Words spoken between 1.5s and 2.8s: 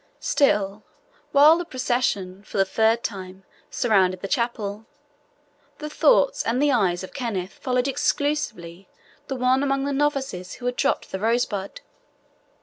the procession, for the